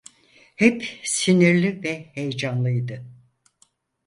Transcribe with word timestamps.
Hep 0.55 0.99
sinirli 1.03 1.83
ve 1.83 2.03
heyecanlıydı. 2.13 3.05